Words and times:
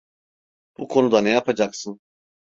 Bu 0.77 0.87
konuda 0.87 1.21
ne 1.21 1.29
yapacaksın? 1.29 1.99